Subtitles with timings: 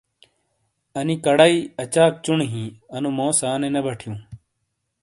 [0.97, 4.17] انی کَڑائی اَچاک چُونی ہیئی انو موس آنے نے بہ ٹھِیوں۔